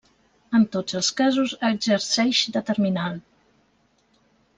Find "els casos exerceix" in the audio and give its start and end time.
0.99-2.39